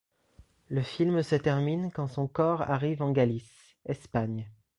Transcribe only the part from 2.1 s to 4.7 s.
corps arrive en Galice, Espagne.